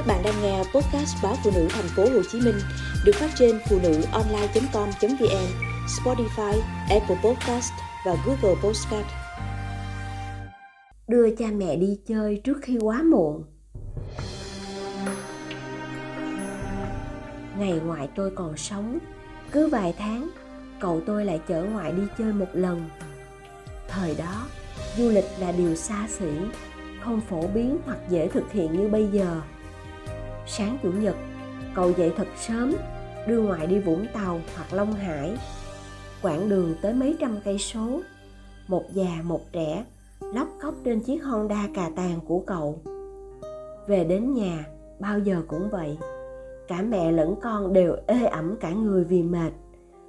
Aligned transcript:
Các 0.00 0.06
bạn 0.06 0.22
đang 0.24 0.42
nghe 0.42 0.58
podcast 0.58 1.16
báo 1.22 1.36
phụ 1.44 1.50
nữ 1.54 1.68
thành 1.70 1.88
phố 1.96 2.02
Hồ 2.02 2.22
Chí 2.32 2.40
Minh 2.40 2.54
được 3.04 3.12
phát 3.14 3.30
trên 3.38 3.58
phụ 3.68 3.78
nữ 3.82 4.02
online.com.vn, 4.12 5.46
Spotify, 5.86 6.60
Apple 6.90 7.16
Podcast 7.24 7.72
và 8.06 8.16
Google 8.26 8.60
Podcast. 8.62 9.06
Đưa 11.08 11.36
cha 11.36 11.46
mẹ 11.56 11.76
đi 11.76 11.98
chơi 12.06 12.40
trước 12.44 12.58
khi 12.62 12.78
quá 12.78 13.02
muộn. 13.02 13.44
Ngày 17.58 17.72
ngoại 17.72 18.08
tôi 18.16 18.30
còn 18.30 18.56
sống, 18.56 18.98
cứ 19.52 19.68
vài 19.68 19.94
tháng 19.98 20.30
cậu 20.80 21.00
tôi 21.06 21.24
lại 21.24 21.40
chở 21.48 21.62
ngoại 21.62 21.92
đi 21.92 22.02
chơi 22.18 22.32
một 22.32 22.48
lần. 22.52 22.88
Thời 23.88 24.14
đó, 24.14 24.46
du 24.96 25.10
lịch 25.10 25.26
là 25.40 25.52
điều 25.52 25.74
xa 25.74 26.06
xỉ, 26.08 26.30
không 27.00 27.20
phổ 27.20 27.46
biến 27.46 27.78
hoặc 27.84 27.98
dễ 28.08 28.28
thực 28.28 28.52
hiện 28.52 28.72
như 28.72 28.88
bây 28.88 29.06
giờ 29.06 29.40
sáng 30.50 30.78
chủ 30.82 30.92
nhật. 30.92 31.16
Cậu 31.74 31.90
dậy 31.90 32.12
thật 32.16 32.28
sớm, 32.36 32.72
đưa 33.28 33.42
ngoại 33.42 33.66
đi 33.66 33.78
vũng 33.78 34.06
tàu 34.12 34.40
hoặc 34.56 34.72
long 34.72 34.92
hải. 34.92 35.36
Quãng 36.22 36.48
đường 36.48 36.74
tới 36.82 36.92
mấy 36.94 37.16
trăm 37.20 37.36
cây 37.44 37.58
số. 37.58 38.00
Một 38.68 38.84
già, 38.92 39.22
một 39.24 39.40
trẻ, 39.52 39.84
lóc 40.34 40.48
cóc 40.62 40.74
trên 40.84 41.00
chiếc 41.00 41.24
honda 41.24 41.68
cà 41.74 41.90
tàng 41.96 42.20
của 42.26 42.42
cậu. 42.46 42.78
Về 43.88 44.04
đến 44.04 44.34
nhà, 44.34 44.64
bao 45.00 45.18
giờ 45.18 45.42
cũng 45.48 45.70
vậy. 45.70 45.98
Cả 46.68 46.82
mẹ 46.82 47.12
lẫn 47.12 47.34
con 47.42 47.72
đều 47.72 47.96
ê 48.06 48.24
ẩm 48.24 48.54
cả 48.60 48.72
người 48.72 49.04
vì 49.04 49.22
mệt, 49.22 49.52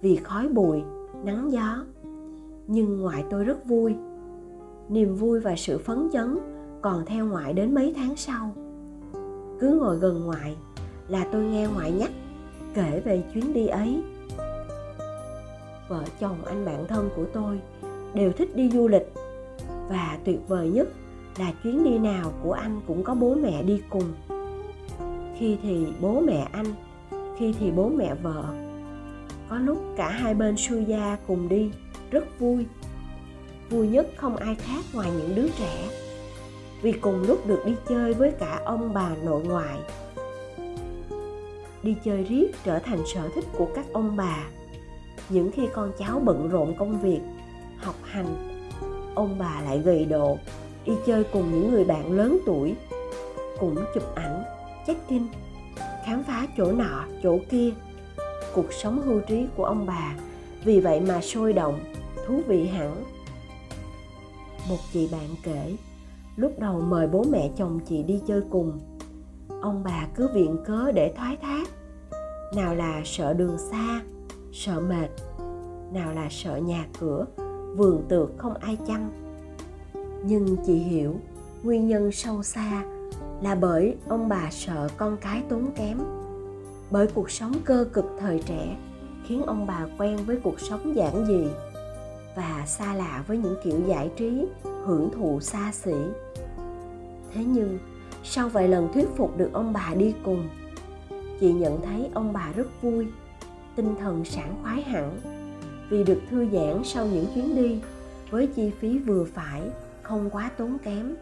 vì 0.00 0.16
khói 0.16 0.48
bụi, 0.48 0.82
nắng 1.24 1.52
gió. 1.52 1.84
Nhưng 2.66 3.00
ngoại 3.00 3.24
tôi 3.30 3.44
rất 3.44 3.64
vui. 3.64 3.94
Niềm 4.88 5.14
vui 5.14 5.40
và 5.40 5.54
sự 5.56 5.78
phấn 5.78 6.08
chấn 6.12 6.38
còn 6.82 7.06
theo 7.06 7.26
ngoại 7.26 7.52
đến 7.52 7.74
mấy 7.74 7.92
tháng 7.96 8.16
sau 8.16 8.50
cứ 9.62 9.78
ngồi 9.80 9.96
gần 9.96 10.24
ngoại 10.24 10.56
là 11.08 11.26
tôi 11.32 11.44
nghe 11.44 11.66
ngoại 11.74 11.92
nhắc 11.92 12.10
kể 12.74 13.02
về 13.04 13.22
chuyến 13.34 13.52
đi 13.52 13.66
ấy. 13.66 14.02
Vợ 15.88 16.04
chồng 16.20 16.44
anh 16.44 16.64
bạn 16.64 16.86
thân 16.88 17.10
của 17.16 17.24
tôi 17.32 17.60
đều 18.14 18.32
thích 18.32 18.56
đi 18.56 18.70
du 18.70 18.88
lịch 18.88 19.12
và 19.88 20.18
tuyệt 20.24 20.38
vời 20.48 20.68
nhất 20.68 20.88
là 21.38 21.52
chuyến 21.62 21.84
đi 21.84 21.98
nào 21.98 22.32
của 22.42 22.52
anh 22.52 22.80
cũng 22.86 23.04
có 23.04 23.14
bố 23.14 23.34
mẹ 23.34 23.62
đi 23.62 23.82
cùng. 23.90 24.12
Khi 25.38 25.56
thì 25.62 25.86
bố 26.00 26.20
mẹ 26.20 26.48
anh, 26.52 26.66
khi 27.38 27.54
thì 27.60 27.70
bố 27.70 27.88
mẹ 27.88 28.14
vợ. 28.14 28.44
Có 29.48 29.58
lúc 29.58 29.78
cả 29.96 30.08
hai 30.08 30.34
bên 30.34 30.56
xuôi 30.56 30.84
gia 30.84 31.16
cùng 31.26 31.48
đi, 31.48 31.70
rất 32.10 32.24
vui. 32.38 32.66
Vui 33.70 33.88
nhất 33.88 34.06
không 34.16 34.36
ai 34.36 34.54
khác 34.54 34.84
ngoài 34.92 35.10
những 35.18 35.34
đứa 35.34 35.48
trẻ 35.58 35.88
vì 36.82 36.92
cùng 36.92 37.22
lúc 37.22 37.46
được 37.46 37.62
đi 37.66 37.76
chơi 37.88 38.14
với 38.14 38.32
cả 38.38 38.60
ông 38.64 38.94
bà 38.94 39.10
nội 39.22 39.42
ngoại. 39.44 39.78
Đi 41.82 41.96
chơi 42.04 42.24
riết 42.24 42.50
trở 42.64 42.78
thành 42.78 43.02
sở 43.14 43.28
thích 43.34 43.44
của 43.58 43.68
các 43.74 43.86
ông 43.92 44.16
bà. 44.16 44.36
Những 45.28 45.50
khi 45.52 45.68
con 45.74 45.92
cháu 45.98 46.20
bận 46.24 46.48
rộn 46.48 46.74
công 46.78 47.00
việc, 47.00 47.20
học 47.78 47.94
hành, 48.02 48.58
ông 49.14 49.38
bà 49.38 49.60
lại 49.64 49.78
gầy 49.78 50.04
độ 50.04 50.38
đi 50.86 50.92
chơi 51.06 51.24
cùng 51.32 51.50
những 51.52 51.70
người 51.70 51.84
bạn 51.84 52.12
lớn 52.12 52.38
tuổi, 52.46 52.74
cũng 53.60 53.76
chụp 53.94 54.14
ảnh 54.14 54.44
check 54.86 55.08
in 55.08 55.26
khám 56.04 56.24
phá 56.24 56.46
chỗ 56.56 56.72
nọ, 56.72 57.04
chỗ 57.22 57.38
kia. 57.50 57.70
Cuộc 58.54 58.72
sống 58.72 59.02
hưu 59.02 59.20
trí 59.20 59.46
của 59.56 59.64
ông 59.64 59.86
bà, 59.86 60.14
vì 60.64 60.80
vậy 60.80 61.00
mà 61.00 61.20
sôi 61.20 61.52
động, 61.52 61.80
thú 62.26 62.40
vị 62.46 62.66
hẳn. 62.66 63.04
Một 64.68 64.78
chị 64.92 65.08
bạn 65.12 65.28
kể 65.42 65.76
lúc 66.36 66.58
đầu 66.58 66.80
mời 66.80 67.06
bố 67.06 67.24
mẹ 67.30 67.50
chồng 67.56 67.80
chị 67.88 68.02
đi 68.02 68.22
chơi 68.26 68.42
cùng. 68.50 68.80
Ông 69.60 69.82
bà 69.84 70.08
cứ 70.14 70.28
viện 70.34 70.56
cớ 70.66 70.92
để 70.92 71.12
thoái 71.16 71.36
thác. 71.36 71.68
Nào 72.56 72.74
là 72.74 73.02
sợ 73.04 73.32
đường 73.32 73.58
xa, 73.58 74.02
sợ 74.52 74.80
mệt. 74.80 75.08
Nào 75.92 76.12
là 76.12 76.28
sợ 76.30 76.56
nhà 76.56 76.86
cửa, 77.00 77.26
vườn 77.76 78.02
tược 78.08 78.30
không 78.38 78.54
ai 78.54 78.78
chăm. 78.86 79.10
Nhưng 80.24 80.56
chị 80.66 80.74
hiểu, 80.74 81.14
nguyên 81.62 81.88
nhân 81.88 82.12
sâu 82.12 82.42
xa 82.42 82.84
là 83.42 83.54
bởi 83.54 83.96
ông 84.08 84.28
bà 84.28 84.48
sợ 84.50 84.88
con 84.96 85.16
cái 85.20 85.42
tốn 85.48 85.70
kém. 85.76 85.98
Bởi 86.90 87.06
cuộc 87.06 87.30
sống 87.30 87.52
cơ 87.64 87.86
cực 87.92 88.04
thời 88.20 88.42
trẻ 88.46 88.76
khiến 89.26 89.42
ông 89.42 89.66
bà 89.66 89.86
quen 89.98 90.18
với 90.26 90.36
cuộc 90.42 90.60
sống 90.60 90.96
giản 90.96 91.26
dị 91.26 91.44
và 92.34 92.64
xa 92.66 92.94
lạ 92.94 93.24
với 93.26 93.38
những 93.38 93.56
kiểu 93.64 93.80
giải 93.86 94.10
trí 94.16 94.46
hưởng 94.62 95.10
thụ 95.14 95.40
xa 95.40 95.72
xỉ. 95.72 95.94
Thế 97.34 97.44
nhưng, 97.44 97.78
sau 98.24 98.48
vài 98.48 98.68
lần 98.68 98.92
thuyết 98.92 99.08
phục 99.16 99.36
được 99.36 99.50
ông 99.52 99.72
bà 99.72 99.94
đi 99.96 100.14
cùng, 100.24 100.48
chị 101.40 101.52
nhận 101.52 101.82
thấy 101.82 102.10
ông 102.14 102.32
bà 102.32 102.52
rất 102.56 102.82
vui, 102.82 103.06
tinh 103.76 103.94
thần 104.00 104.24
sảng 104.24 104.54
khoái 104.62 104.82
hẳn 104.82 105.20
vì 105.90 106.04
được 106.04 106.20
thư 106.30 106.46
giãn 106.52 106.82
sau 106.84 107.06
những 107.06 107.26
chuyến 107.34 107.56
đi 107.56 107.80
với 108.30 108.46
chi 108.46 108.70
phí 108.80 108.98
vừa 108.98 109.24
phải, 109.24 109.62
không 110.02 110.30
quá 110.30 110.50
tốn 110.56 110.78
kém. 110.84 111.14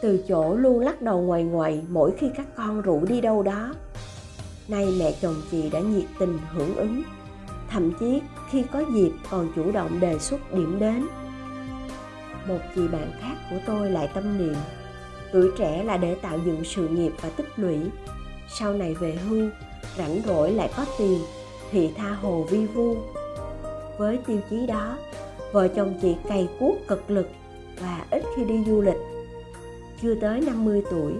Từ 0.00 0.24
chỗ 0.28 0.54
luôn 0.54 0.80
lắc 0.80 1.02
đầu 1.02 1.20
ngoài 1.20 1.44
ngoại 1.44 1.82
mỗi 1.88 2.12
khi 2.18 2.30
các 2.36 2.46
con 2.56 2.80
rủ 2.80 3.04
đi 3.04 3.20
đâu 3.20 3.42
đó, 3.42 3.74
nay 4.68 4.88
mẹ 4.98 5.14
chồng 5.20 5.34
chị 5.50 5.70
đã 5.70 5.80
nhiệt 5.80 6.04
tình 6.18 6.38
hưởng 6.50 6.76
ứng 6.76 7.02
thậm 7.72 7.92
chí 7.92 8.20
khi 8.50 8.64
có 8.72 8.84
dịp 8.94 9.12
còn 9.30 9.52
chủ 9.56 9.72
động 9.72 10.00
đề 10.00 10.18
xuất 10.18 10.54
điểm 10.54 10.76
đến. 10.80 11.06
Một 12.48 12.58
chị 12.74 12.88
bạn 12.88 13.10
khác 13.20 13.34
của 13.50 13.56
tôi 13.66 13.90
lại 13.90 14.08
tâm 14.14 14.38
niệm, 14.38 14.54
tuổi 15.32 15.50
trẻ 15.58 15.84
là 15.84 15.96
để 15.96 16.14
tạo 16.14 16.38
dựng 16.46 16.64
sự 16.64 16.88
nghiệp 16.88 17.12
và 17.20 17.28
tích 17.30 17.48
lũy. 17.56 17.76
Sau 18.48 18.74
này 18.74 18.94
về 18.94 19.14
hưu, 19.14 19.48
rảnh 19.98 20.20
rỗi 20.26 20.52
lại 20.52 20.70
có 20.76 20.86
tiền, 20.98 21.18
thì 21.70 21.90
tha 21.96 22.10
hồ 22.10 22.46
vi 22.50 22.66
vu. 22.66 22.96
Với 23.98 24.18
tiêu 24.26 24.38
chí 24.50 24.66
đó, 24.66 24.96
vợ 25.52 25.68
chồng 25.68 25.94
chị 26.02 26.16
cày 26.28 26.48
cuốc 26.60 26.76
cực 26.88 27.10
lực 27.10 27.28
và 27.80 28.06
ít 28.10 28.22
khi 28.36 28.44
đi 28.44 28.64
du 28.66 28.80
lịch. 28.80 28.98
Chưa 30.02 30.14
tới 30.14 30.40
50 30.40 30.82
tuổi, 30.90 31.12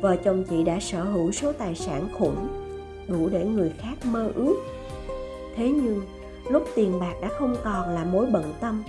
vợ 0.00 0.16
chồng 0.16 0.44
chị 0.50 0.62
đã 0.62 0.80
sở 0.80 1.04
hữu 1.04 1.32
số 1.32 1.52
tài 1.52 1.74
sản 1.74 2.08
khủng, 2.18 2.48
đủ 3.08 3.28
để 3.28 3.44
người 3.44 3.72
khác 3.78 3.94
mơ 4.04 4.32
ước 4.34 4.56
thế 5.56 5.70
nhưng 5.70 6.02
lúc 6.50 6.64
tiền 6.74 7.00
bạc 7.00 7.14
đã 7.22 7.28
không 7.38 7.54
còn 7.64 7.88
là 7.88 8.04
mối 8.04 8.26
bận 8.32 8.54
tâm 8.60 8.82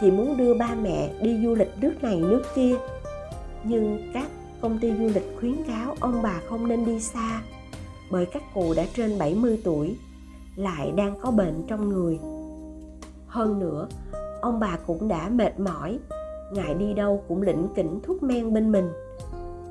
chị 0.00 0.10
muốn 0.10 0.36
đưa 0.36 0.54
ba 0.54 0.74
mẹ 0.82 1.10
đi 1.22 1.38
du 1.44 1.54
lịch 1.54 1.70
nước 1.80 2.02
này 2.02 2.16
nước 2.16 2.42
kia 2.54 2.76
nhưng 3.64 4.10
các 4.14 4.28
công 4.60 4.78
ty 4.78 4.92
du 4.92 5.10
lịch 5.14 5.36
khuyến 5.40 5.64
cáo 5.64 5.94
ông 6.00 6.22
bà 6.22 6.40
không 6.48 6.68
nên 6.68 6.84
đi 6.84 7.00
xa 7.00 7.42
bởi 8.10 8.26
các 8.26 8.42
cụ 8.54 8.74
đã 8.76 8.86
trên 8.94 9.18
70 9.18 9.60
tuổi 9.64 9.96
lại 10.56 10.92
đang 10.96 11.14
có 11.20 11.30
bệnh 11.30 11.62
trong 11.66 11.88
người. 11.88 12.18
Hơn 13.26 13.58
nữa, 13.58 13.88
ông 14.40 14.60
bà 14.60 14.78
cũng 14.86 15.08
đã 15.08 15.28
mệt 15.28 15.60
mỏi, 15.60 15.98
ngại 16.52 16.74
đi 16.74 16.94
đâu 16.94 17.24
cũng 17.28 17.42
lĩnh 17.42 17.68
kỉnh 17.74 18.00
thuốc 18.02 18.22
men 18.22 18.54
bên 18.54 18.72
mình. 18.72 18.88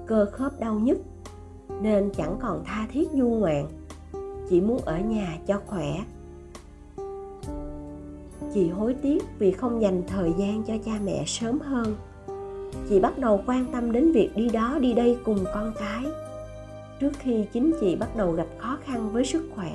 Cơ 0.08 0.26
khớp 0.32 0.60
đau 0.60 0.80
nhức 0.80 0.98
nên 1.82 2.10
chẳng 2.18 2.38
còn 2.42 2.64
tha 2.66 2.88
thiết 2.92 3.10
du 3.14 3.30
ngoạn, 3.30 3.68
chỉ 4.50 4.62
muốn 4.62 4.80
ở 4.86 5.00
nhà 5.00 5.38
cho 5.48 5.62
khỏe 5.68 6.04
chị 8.54 8.70
hối 8.70 8.94
tiếc 8.94 9.24
vì 9.40 9.52
không 9.52 9.82
dành 9.82 10.04
thời 10.08 10.34
gian 10.38 10.64
cho 10.64 10.74
cha 10.86 10.92
mẹ 11.06 11.24
sớm 11.28 11.60
hơn. 11.60 11.96
Chị 12.90 13.00
bắt 13.00 13.20
đầu 13.20 13.44
quan 13.46 13.66
tâm 13.72 13.92
đến 13.92 14.12
việc 14.12 14.30
đi 14.36 14.50
đó 14.50 14.78
đi 14.82 14.94
đây 14.94 15.18
cùng 15.26 15.46
con 15.54 15.74
cái. 15.80 16.04
Trước 17.00 17.12
khi 17.20 17.46
chính 17.54 17.72
chị 17.82 17.96
bắt 17.96 18.16
đầu 18.18 18.32
gặp 18.32 18.48
khó 18.58 18.78
khăn 18.86 19.10
với 19.14 19.26
sức 19.26 19.50
khỏe, 19.56 19.72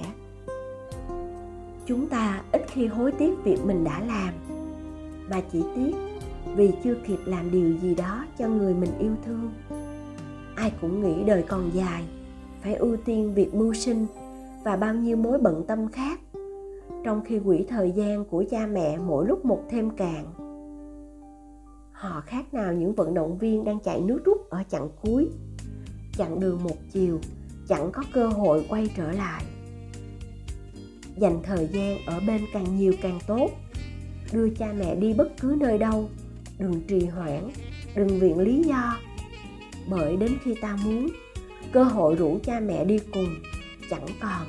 chúng 1.86 2.06
ta 2.08 2.42
ít 2.52 2.62
khi 2.68 2.86
hối 2.86 3.12
tiếc 3.12 3.44
việc 3.44 3.58
mình 3.64 3.84
đã 3.84 4.00
làm. 4.00 4.34
Mà 5.30 5.40
chỉ 5.52 5.62
tiếc 5.76 5.92
vì 6.56 6.70
chưa 6.84 6.94
kịp 7.06 7.18
làm 7.24 7.50
điều 7.50 7.78
gì 7.82 7.94
đó 7.94 8.24
cho 8.38 8.48
người 8.48 8.74
mình 8.74 8.90
yêu 8.98 9.12
thương. 9.26 9.50
Ai 10.54 10.72
cũng 10.80 11.02
nghĩ 11.02 11.24
đời 11.24 11.44
còn 11.48 11.70
dài, 11.74 12.04
phải 12.62 12.74
ưu 12.74 12.96
tiên 12.96 13.34
việc 13.34 13.54
mưu 13.54 13.74
sinh 13.74 14.06
và 14.64 14.76
bao 14.76 14.94
nhiêu 14.94 15.16
mối 15.16 15.38
bận 15.38 15.64
tâm 15.66 15.88
khác 15.88 16.20
trong 17.04 17.20
khi 17.24 17.38
quỹ 17.44 17.64
thời 17.68 17.92
gian 17.92 18.24
của 18.24 18.44
cha 18.50 18.66
mẹ 18.66 18.98
mỗi 18.98 19.26
lúc 19.26 19.44
một 19.44 19.62
thêm 19.70 19.90
cạn 19.90 20.34
họ 22.04 22.20
khác 22.20 22.54
nào 22.54 22.72
những 22.72 22.94
vận 22.94 23.14
động 23.14 23.38
viên 23.38 23.64
đang 23.64 23.80
chạy 23.80 24.00
nước 24.00 24.20
rút 24.24 24.50
ở 24.50 24.62
chặng 24.70 24.88
cuối. 25.02 25.28
Chặng 26.18 26.40
đường 26.40 26.64
một 26.64 26.76
chiều, 26.92 27.20
chẳng 27.68 27.90
có 27.92 28.02
cơ 28.12 28.28
hội 28.28 28.66
quay 28.68 28.90
trở 28.96 29.12
lại. 29.12 29.44
Dành 31.16 31.38
thời 31.42 31.66
gian 31.66 31.98
ở 32.06 32.20
bên 32.26 32.40
càng 32.52 32.76
nhiều 32.76 32.92
càng 33.02 33.18
tốt. 33.26 33.50
Đưa 34.32 34.48
cha 34.48 34.72
mẹ 34.78 34.94
đi 34.94 35.14
bất 35.14 35.28
cứ 35.40 35.56
nơi 35.60 35.78
đâu, 35.78 36.08
đừng 36.58 36.80
trì 36.88 37.06
hoãn, 37.06 37.50
đừng 37.96 38.20
viện 38.20 38.38
lý 38.38 38.62
do. 38.62 38.96
Bởi 39.90 40.16
đến 40.16 40.32
khi 40.42 40.54
ta 40.62 40.78
muốn, 40.84 41.08
cơ 41.72 41.82
hội 41.82 42.14
rủ 42.14 42.38
cha 42.42 42.60
mẹ 42.60 42.84
đi 42.84 42.98
cùng 43.12 43.28
chẳng 43.90 44.06
còn. 44.20 44.46